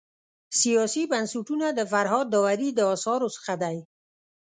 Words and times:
سیاسي 0.59 1.03
بنسټونه 1.11 1.67
د 1.73 1.79
فرهاد 1.91 2.25
داوري 2.33 2.69
د 2.73 2.79
اثارو 2.93 3.27
څخه 3.35 3.53
دی. 3.63 3.77